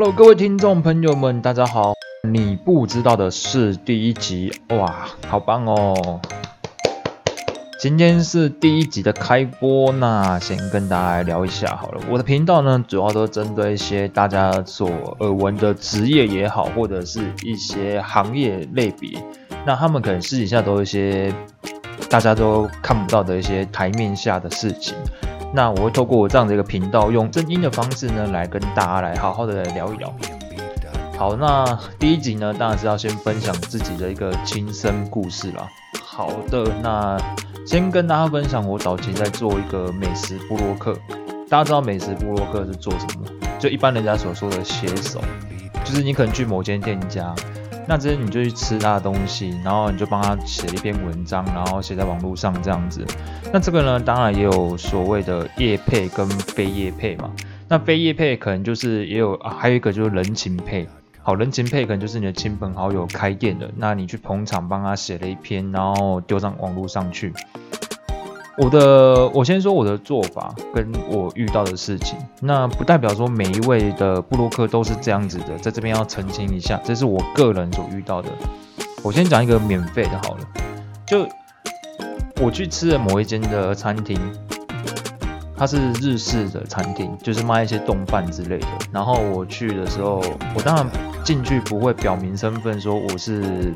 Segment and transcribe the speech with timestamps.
[0.00, 1.92] Hello，各位听众朋友们，大家好。
[2.22, 6.20] 你不知道的是第一集，哇，好棒哦！
[7.80, 12.00] 今天是第一集的开播，那先跟大家聊一下好了。
[12.08, 14.88] 我的频道呢，主要都针对一些大家所
[15.18, 19.20] 耳闻的职业也好，或者是一些行业类别，
[19.66, 21.34] 那他们可能私底下都有一些
[22.08, 24.94] 大家都看不到的一些台面下的事情。
[25.52, 30.12] 那我会透过我这样的一个频道，用声音的方式呢，来跟大家来好好的来聊一聊。
[31.16, 31.64] 好，那
[31.98, 35.68] 第一集呢，当然是要先分享自己的一个亲身故事啦。
[36.04, 37.16] 好的，那
[37.66, 40.96] 先跟大家分享我早期在做一个美食部落客。
[41.48, 43.26] 大家知道美食部落客是做什么？
[43.58, 45.20] 就一般人家所说的写手，
[45.84, 47.34] 就是你可能去某间店家。
[47.88, 53.02] 那这些你就去吃他的东西，然后你就帮他写一篇文章，然后写在网络上这样子。
[53.50, 57.30] 那这个呢，当然也有所谓的业配跟非业配嘛。
[57.66, 60.86] 那非业配可能就是也有，还有一个就是人情配。
[61.22, 67.32] 好，人情配可能就是你的亲朋好友开店的，那你去捧场帮他写了一篇，然后丢上网络上去。
[68.60, 78.28] 我的，我先说我的做法跟我遇到的事情，那不代表说每一位的布洛克都是这样子的，在这边要澄清一下，这是我个人所遇到的。
[79.04, 80.40] 我先讲一个免费的好了，
[81.06, 81.24] 就
[82.42, 84.18] 我去吃了某一间的餐厅，
[85.56, 88.66] 它是日式的餐厅，就是卖一些冻饭之类的。
[88.90, 90.20] 然后我去的时候，
[90.56, 90.84] 我当然
[91.22, 93.72] 进去不会表明身份，说我是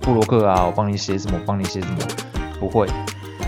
[0.00, 1.96] 布洛克啊，我帮你写什么，帮你写什么，
[2.60, 2.86] 不会。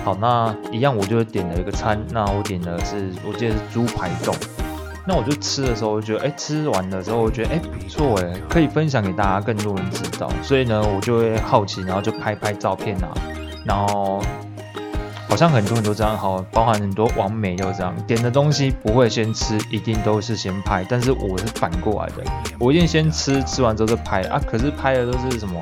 [0.04, 4.34] 好，那一样我就点了一个餐，那我点的是我记得是猪排冻，
[5.06, 13.12] 那我就吃的时候，我觉得哎，吃完的时候我觉得哎不错哎，可以分享给大家，更多人知道，所以呢，我就会好奇，然后就拍拍照片啊，
[13.66, 14.22] 然后
[15.28, 22.24] 好像很多很多这样，好，包含很多网美都这样，点的东西不会先吃，一定都是先拍，但是我是反过来的，
[22.58, 25.60] 我一定先吃，吃完之后再拍啊，可是拍的都是什么，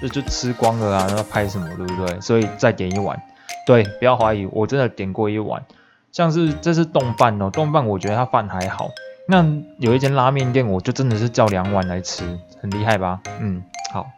[0.00, 2.20] 就就吃光了啊，那拍什么，对不对？
[2.20, 3.20] 所以再点一碗。
[3.70, 5.62] 对，不要怀疑，我真的点过一碗，
[6.10, 8.90] 像是这是冻饭哦，冻饭我觉得它饭还好。
[9.28, 9.46] 那
[9.78, 12.24] 有一间拉面店，我就真的是叫两碗来吃，
[12.60, 13.20] 很厉害吧？
[13.38, 14.08] 嗯，好，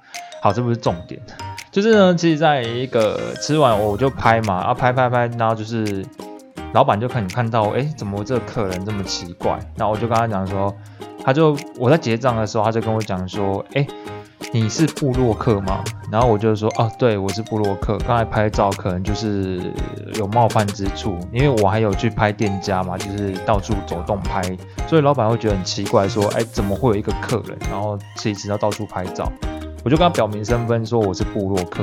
[0.40, 1.20] 好，这不是重点，
[1.70, 6.02] 就是呢，其实在一个吃完我就拍嘛，啊拍拍拍，然后就是
[6.72, 9.58] 老板就看你看到，哎，怎么这个客人这么奇怪？
[9.76, 10.74] 然后我就跟他讲说，
[11.22, 13.86] 他就我在结账的时候，他就跟我讲说，哎。
[14.54, 15.82] 你是布洛克吗？
[16.10, 17.96] 然后我就说，哦，对，我是布洛克。
[18.06, 19.72] 刚才拍照可能就是
[20.16, 24.42] 有冒犯之处，因为我还有去拍店家嘛，就是到处走动拍，
[24.86, 29.26] 所以老板会觉得很奇怪，说，哎，怎么会有一个客人，然后吃一吃要到处拍照？
[29.82, 31.82] 我就跟他表明身份，说我是布洛克。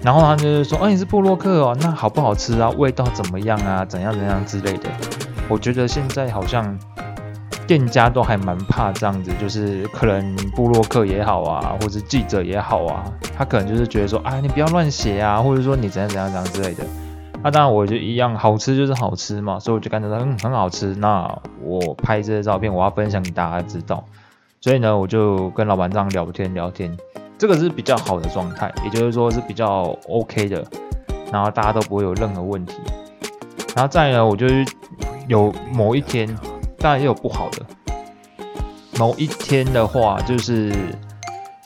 [0.00, 2.70] 然后他就是说，哦，你是布洛克哦，那好不好吃啊？
[2.78, 3.84] 味道怎么样啊？
[3.84, 4.88] 怎样怎样之类的？
[5.48, 6.78] 我觉得现在好像。
[7.70, 13.04] 店家都还蛮怕这样子，就是可能布洛克也好啊，或者记者也好啊，
[13.38, 16.82] 他可能就是觉得说，啊，你不要乱写啊，或者说你怎样怎样怎样之类的。
[17.44, 20.96] 那当然我就一样，好吃就是好吃嘛，所以我就感觉到嗯很好吃。
[20.96, 21.32] 那
[21.62, 24.02] 我拍这些照片，我要分享给大家知道。
[24.60, 26.98] 所以呢，我就跟老板这样聊天聊天，
[27.38, 30.64] 这个是比较好的状态，也就是说是比较 OK 的，
[31.30, 32.80] 然后大家都不会有任何问题。
[33.76, 34.48] 然后再呢，我就
[35.28, 36.28] 有某一天。
[36.80, 37.64] 当然也有不好的。
[38.98, 40.72] 某一天的话，就是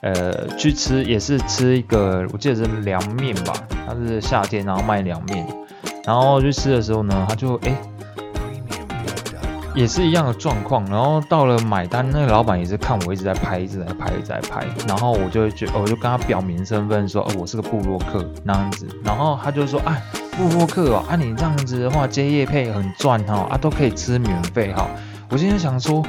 [0.03, 3.55] 呃去吃，也是吃一个，我记得是凉面吧。
[3.87, 5.47] 它是夏天，然后卖凉面。
[6.05, 7.77] 然后去吃的时候呢，他就哎，
[9.75, 10.85] 也是一样的状况。
[10.87, 14.67] 然后到了买单，那个老板也是看我一直在拍，一直在拍，一直在拍。
[14.87, 18.87] 然后我就觉，我就跟他表明身份，说哦，我是个布洛克那样子。
[19.05, 20.03] 然后他就说，哎。
[20.37, 24.89] 布洛克哦，啊，你这样子的话接叶配很赚哈，啊，都可以吃免费哈。
[25.31, 26.01] 我今天想说，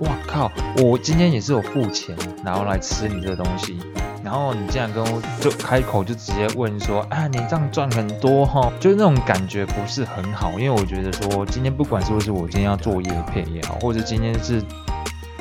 [0.00, 3.80] 哇靠，我今天也是有付钱，然后来吃你这个东西，
[4.22, 14.62] 然后你竟然跟我就开口就直接问说，啊，你这样赚很多哈，就是那种感觉不是很好，因为我觉得说今天不管是不是我今天要做叶配也好，或者今天是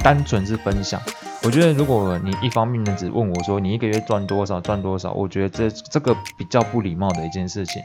[0.04, 1.00] 单纯是分享，
[1.44, 7.82] 我觉得如果你一方面的只问我说你一个月赚多少赚多少，我觉得这这个比较不礼貌的一件事情。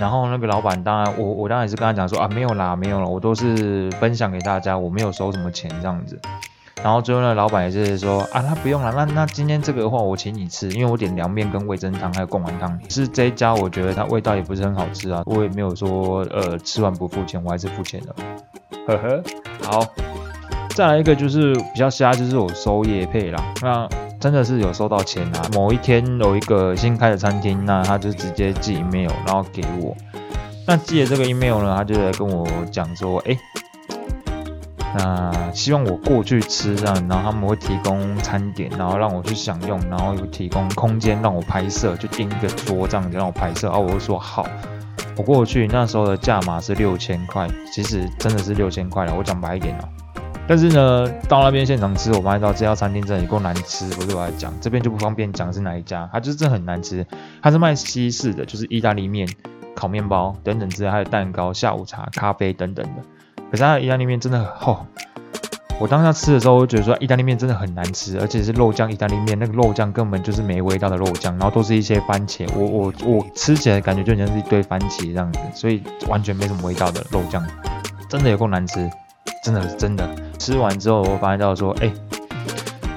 [0.00, 6.18] 然后那个老板，当然我我当然也是跟他讲说啊，没有啦，没有了，我都是分享给大家，我没有收什么钱这样子。
[6.82, 18.14] 然后最后呢，老板也是说啊，那不用了，那那今天这个的话我请你吃，因为我点凉面跟味增汤还有贡丸汤，是这一家我觉得它味道也不是很好吃啊，我也没有说呃吃完不付钱，我还是付钱的。
[18.86, 19.22] 呵呵，
[19.62, 19.86] 好，
[20.70, 24.09] 再来一个就是比较瞎，就是我收夜配啦，那。
[24.20, 25.42] 真的是有收到钱啊！
[25.54, 29.96] 某一天有一个新开的餐厅，那他就直接寄 email，然后给我。
[30.66, 33.36] 那寄了这个 email 呢，他就来跟我讲说，哎，
[34.94, 43.70] 那希望我过去吃这样，然后他们会提供餐点，然后让我去享用，然后有提供空间让我拍摄，就订一个桌这样子让我拍摄。
[43.70, 44.46] 啊，我就说好。
[45.16, 49.14] 我过去那时候的价码是六千块，其实真的是六千块了。
[49.16, 49.88] 我讲白一点哦。
[50.50, 53.88] 但是呢，到那边现场吃，我发现到这家餐厅真的有够难吃。
[54.00, 57.06] 我对我来讲，这边就不方便讲是哪一家，它就是真的很难吃。
[57.40, 59.28] 它是卖西式的，就是意大利面、
[59.76, 63.44] 烤面包等等之类，还有蛋糕、下午茶、咖啡等等的。
[63.48, 64.84] 可是它的意大利面真的很厚。
[65.78, 77.40] 我当下吃的时候，我觉得说意大利面真的很难吃，而且是肉酱意大利面，那个肉酱根本就是没味道的肉酱，然后都是一些番茄，我我我吃起来感觉就像是一堆番茄这样子，所以完全没什么味道的肉酱，
[78.08, 78.90] 真的有够难吃，
[79.44, 80.10] 真的真的。
[80.40, 81.92] 吃完之后，我发现到说，哎，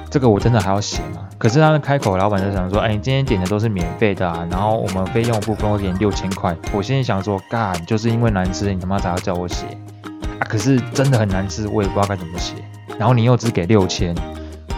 [0.08, 1.28] 这个我真的还要写吗？
[1.36, 6.56] 可是他的开口，老板就想说，哎，你今天点的都是免费的啊，然后我们费用部分会给你六千块。
[6.72, 9.66] 我现在想说，干，就是因为难吃，你他妈才要叫我写
[10.38, 10.42] 啊？
[10.48, 12.54] 可是真的很难吃，我也不知道该怎么写。
[12.98, 14.14] 然后你又只给六千，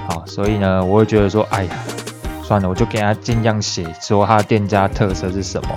[0.08, 1.70] 好，所以呢，我会觉得说，哎呀，
[2.42, 5.68] 算了，我就给他尽量写，说他的店家特色是什么，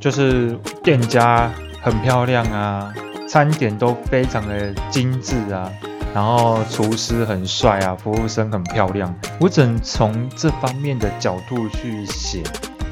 [0.00, 1.50] 就是店家
[1.82, 2.94] 很漂亮啊，
[3.28, 5.70] 餐点都非常的精致啊，
[6.14, 12.42] 然后厨师很帅啊，服务生很漂亮，我只能从这方面的角度去写，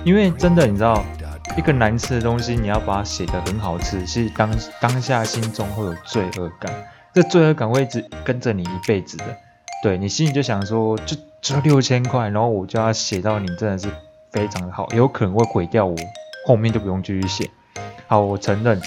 [0.05, 1.05] 因为真的你知道，
[1.57, 6.73] 一个难吃的东西，你要把它写得很好吃，其实当当下心中会有罪恶感。
[7.15, 9.25] 这罪恶感会一直跟着你一辈子的，
[9.83, 13.89] 对你心里就想说，就只有六千块，然后我就要写到你真的是
[14.31, 15.97] 非常的好，有可能会毁掉我
[16.47, 17.51] 后面就不用继续写。
[18.07, 18.81] 好，我承认，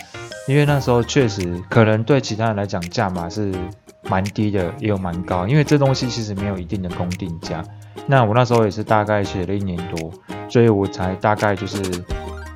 [0.48, 3.52] 因为那时候确实可能对其他人来讲价码是
[4.10, 7.64] 蛮低的，也有蛮高，因为这东西其实没有一定的公定价。
[8.08, 10.12] 那我那时候也是大概写了一年多，
[10.50, 11.80] 所以我才大概就是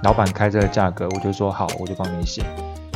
[0.04, 2.42] 老板开这个价格，我就说好，我就帮你写。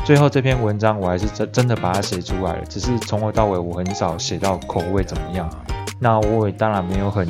[0.03, 5.49] 最后这篇文章我还是真真的把它写出来了，只是从头到尾我很少写到口味怎么样。
[5.99, 7.27] 那我也当然没有很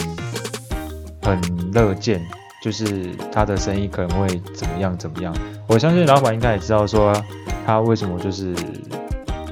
[1.24, 1.41] 很
[1.74, 2.21] 乐见，
[2.62, 5.33] 就是他的生意可能会怎么样怎么样。
[5.68, 7.12] 我相信老板应该也知道说
[7.65, 8.56] 他为什么就是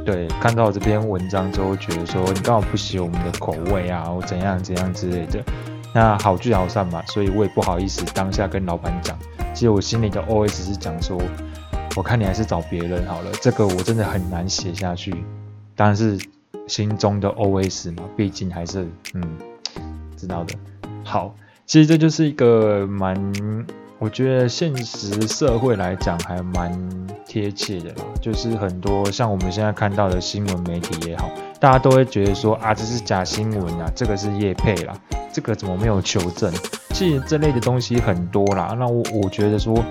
[0.06, 5.44] 对看到这篇文章之后觉得说你刚好不喜我们的口味啊，或怎样怎样之类的。
[5.94, 9.18] 那好聚好散嘛，所以我也不好意思当下跟老板讲。
[9.54, 11.20] 其实我心里的 OS 是讲说。
[11.98, 15.16] 我看你还是找别人好了，这个我真的很难写下去。
[15.78, 16.20] 当然是
[16.68, 19.24] 心中的 OS 嘛，毕竟还是嗯，
[20.18, 20.54] 知道的。
[21.06, 21.34] 好，
[21.66, 23.16] 其实这就是一个蛮，
[23.98, 26.72] 我觉得现实社会来讲还蛮
[27.26, 34.94] 贴切的，就是很多像我们现在看到的新闻媒体也好，大家都会觉得说啊，这是假新闻啊，这个是叶配啦，
[35.32, 36.54] 这个怎么没有求证？
[36.90, 39.84] 其实这类的东西很多啦，那我我觉得说。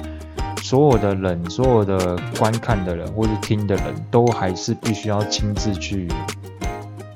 [0.62, 6.08] 所有的人，所有的观看的人或者听的人都还是必须要亲自去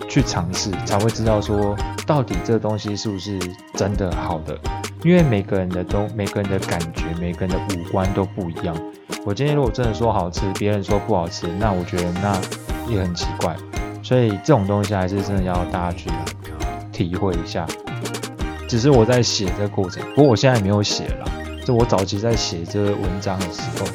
[0.07, 1.75] 去尝试，才会知道说
[2.07, 3.39] 到底这东西是不是
[3.73, 4.55] 真的好的。
[5.05, 8.77] 因为每个人的都每个人的感觉，每个人的五官都不一样。
[9.25, 12.41] 我今天如果真的说好吃，别人说不好吃，那我觉得那
[12.91, 13.57] 也很奇怪。
[14.03, 16.11] 所以这种东西还是真的要大家去
[16.93, 17.67] 体会一下。
[18.69, 21.27] 只是我在写这个过程，不过我现在没有写了。
[21.65, 23.87] 是我早期在写这个文章的时候，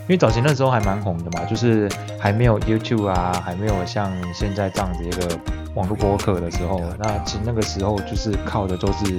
[0.00, 1.88] 因为早期那时候还蛮红的嘛，就是
[2.20, 5.38] 还没有 YouTube 啊，还没有像现在这样子一个
[5.74, 9.18] 网络播客的时候，那其实那个时候就是靠的都是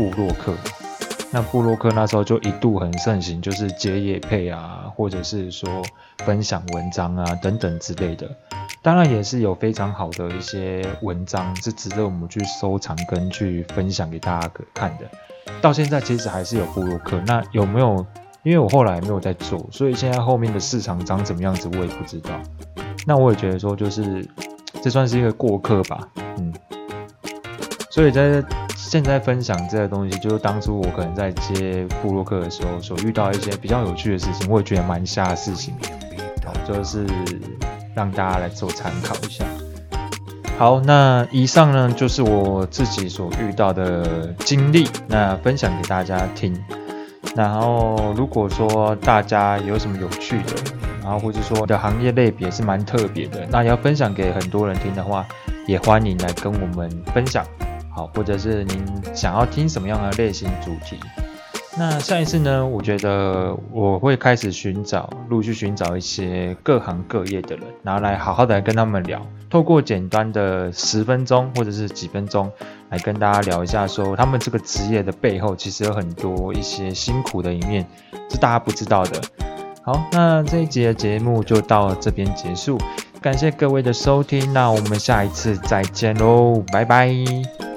[0.00, 0.54] 部落客。
[1.30, 5.82] 那部落客那时候就一度很盛行，就是接业配啊，或者是说
[6.24, 8.26] 分享文章啊等等之类的。
[8.82, 15.04] 当然也是有非常好的一些文章是值得我们去收藏跟去分享给大家看的。
[15.60, 18.04] 到现在其实还是有布洛克，那有没有？
[18.42, 22.30] 因为我后来没有在做，所以现在后面的市场长怎么样子我也不知道。
[23.06, 24.26] 那我也觉得说，就是
[24.82, 26.52] 这算是一个过客吧，嗯。
[27.90, 28.42] 所以在
[28.90, 35.72] 现在分享这个东西，就是当初我可能在接布洛克的时候所遇到一些比较有趣的事情，我也觉得蛮瞎的事情，
[36.44, 37.06] 好，就是
[37.94, 39.44] 让大家来做参考一下。
[40.58, 46.52] 好，那以上呢就是我自己所遇到的经历，那分享给大家听。
[47.36, 50.54] 然后如果说大家有什么有趣的，
[51.00, 55.24] 然后或者说的行业类别是蛮特别的，那要分享给很多人听的话，
[55.68, 57.46] 也欢迎来跟我们分享。
[58.08, 60.98] 或者是您想要听什么样的类型主题？
[61.78, 62.66] 那下一次呢？
[62.66, 72.50] 我觉得我会开始寻找，陆续寻找一些各行各业的人，然后来好好的来跟他们聊，透过简单的十分钟或者是几分钟，
[72.90, 77.86] 来跟大家聊一下，说他们这个职业的背后其实有很多一些辛苦的一面，
[78.28, 79.20] 是大家不知道的。
[79.82, 82.78] 好，那这一集的节目就到这边结束。
[83.22, 87.69] 感谢各位的收听，那我们下一次再见喽，拜拜。